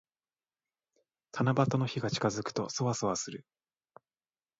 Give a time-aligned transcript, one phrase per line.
[1.31, 3.45] 七夕の日が近づくと、そわそわする。